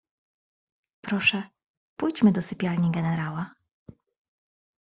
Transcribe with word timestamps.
"Proszę, 1.01 1.49
pójdźmy 1.99 2.31
do 2.31 2.41
sypialni 2.41 2.91
generała." 2.91 3.53